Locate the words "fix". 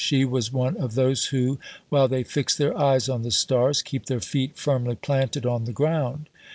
2.23-2.57